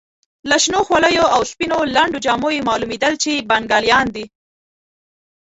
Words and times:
له 0.49 0.55
شنو 0.63 0.79
خولیو 0.87 1.25
او 1.35 1.41
سپینو 1.51 1.77
لنډو 1.95 2.23
جامو 2.25 2.49
یې 2.55 2.65
معلومېدل 2.69 3.13
چې 3.23 3.45
بنګالیان 3.49 4.07
دي. 4.15 4.25